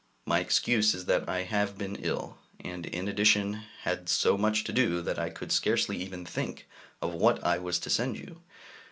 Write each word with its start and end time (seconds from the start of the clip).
My 0.25 0.39
excuse 0.39 0.95
is 0.95 1.05
that 1.05 1.29
I 1.29 1.43
have 1.43 1.77
been 1.77 1.95
ill, 1.97 2.39
and 2.59 2.87
in 2.87 3.07
addition 3.07 3.61
had 3.83 4.09
so 4.09 4.35
much 4.35 4.63
to 4.63 4.73
do, 4.73 4.99
that 5.03 5.19
I 5.19 5.29
could 5.29 5.51
scarcely 5.51 5.95
even 5.97 6.25
think 6.25 6.67
of 7.03 7.13
what 7.13 7.43
I 7.43 7.59
was 7.59 7.77
to 7.81 7.89
send 7.91 8.17
you. 8.17 8.41